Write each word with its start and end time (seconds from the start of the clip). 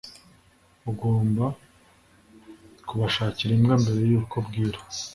ugomba 0.91 1.45
kubashakira 2.87 3.51
imbwa 3.57 3.75
mbere 3.81 3.99
yuko 4.11 4.35
bwira 4.47 4.79